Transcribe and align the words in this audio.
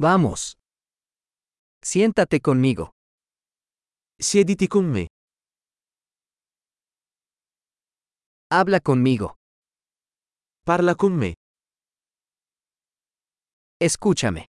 Vamos. 0.00 0.56
Siéntate 1.82 2.40
conmigo. 2.40 2.92
Siediti 4.20 4.68
con 4.68 4.92
me. 4.92 5.08
Habla 8.48 8.78
conmigo. 8.78 9.34
Parla 10.64 10.94
con 10.94 11.16
me. 11.16 11.34
Escúchame. 13.80 14.46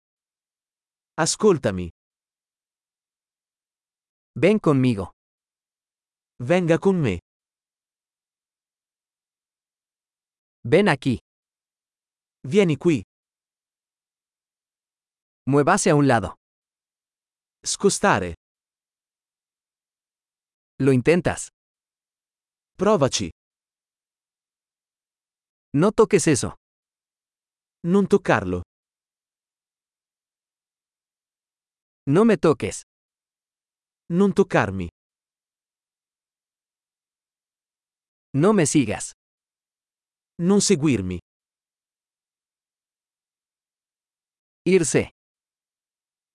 Ascoltami. 1.15 1.91
Ven 4.33 4.57
conmigo. 4.57 5.11
Venga 6.39 6.79
con 6.79 7.01
me. 7.01 7.19
Ven 10.63 10.89
aquí. 10.89 11.19
Vieni 12.41 12.77
qui. 12.77 13.03
Muévase 15.47 15.91
a 15.91 15.95
un 15.95 16.07
lado. 16.07 16.35
Scostare. 17.63 18.33
Lo 20.79 20.91
intentas. 20.91 21.49
Provaci. 22.75 23.29
No 25.73 25.91
toques 25.91 26.25
eso. 26.27 26.55
Non 27.83 28.07
toccarlo. 28.07 28.63
No 32.07 32.25
me 32.25 32.37
toques. 32.37 32.81
Non 34.09 34.33
toccarmi. 34.33 34.87
No 38.33 38.53
me 38.53 38.65
sigas. 38.65 39.11
Non 40.41 40.59
seguirmi. 40.61 41.19
Irse. 44.65 45.14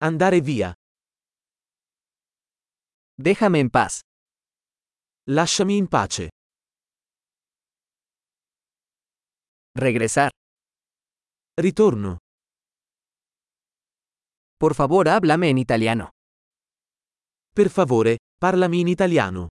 Andare 0.03 0.41
via. 0.41 0.73
Déjame 3.17 3.59
en 3.59 3.69
paz. 3.69 3.99
Lasciami 5.27 5.77
in 5.77 5.87
pace. 5.87 6.29
Regresar. 9.75 10.31
Ritorno. 11.55 12.17
Por 14.57 14.73
favor, 14.73 15.07
háblame 15.07 15.49
en 15.49 15.59
italiano. 15.59 16.09
Per 17.53 17.69
favore, 17.69 18.17
parlami 18.39 18.79
in 18.79 18.87
italiano. 18.87 19.49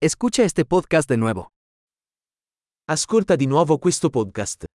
Escucha 0.00 0.44
este 0.44 0.64
podcast 0.64 1.08
de 1.08 1.16
nuevo. 1.16 1.48
Ascolta 2.86 3.34
di 3.36 3.46
nuovo 3.46 3.78
questo 3.78 4.10
podcast. 4.10 4.66